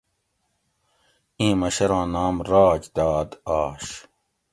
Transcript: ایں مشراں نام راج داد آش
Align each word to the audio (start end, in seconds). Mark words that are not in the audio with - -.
ایں 1.39 1.53
مشراں 1.59 2.05
نام 2.13 2.35
راج 2.51 2.81
داد 2.97 3.29
آش 3.59 3.85